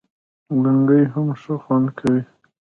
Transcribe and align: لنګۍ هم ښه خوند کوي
لنګۍ 0.61 1.03
هم 1.13 1.27
ښه 1.41 1.55
خوند 1.63 1.87
کوي 1.97 2.21